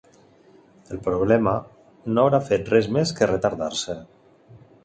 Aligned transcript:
I 0.87 0.89
el 0.95 1.01
problema 1.07 1.53
no 2.15 2.23
haurà 2.23 2.41
fet 2.49 2.75
res 2.75 2.91
més 2.99 3.15
que 3.21 3.31
retardar-se. 3.33 4.01